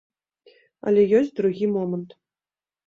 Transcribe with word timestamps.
Але 0.91 1.01
ёсць 1.21 1.31
другі 1.41 1.65
момант. 1.77 2.21